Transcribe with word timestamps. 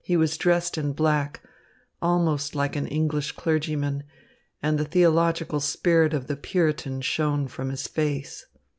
He 0.00 0.16
was 0.16 0.38
dressed 0.38 0.78
in 0.78 0.94
black, 0.94 1.42
almost 2.00 2.54
like 2.54 2.76
an 2.76 2.86
English 2.86 3.32
clergyman, 3.32 4.04
and 4.62 4.78
the 4.78 4.86
theological 4.86 5.60
spirit 5.60 6.14
of 6.14 6.28
the 6.28 6.36
Puritan 6.38 7.02
shone 7.02 7.46
from 7.46 7.68
his 7.68 7.86
face. 7.86 8.46